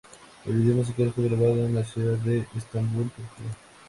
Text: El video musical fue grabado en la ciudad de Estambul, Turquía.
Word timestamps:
El 0.47 0.55
video 0.57 0.77
musical 0.77 1.11
fue 1.13 1.25
grabado 1.25 1.63
en 1.63 1.75
la 1.75 1.83
ciudad 1.85 2.17
de 2.17 2.47
Estambul, 2.57 3.03
Turquía. 3.11 3.55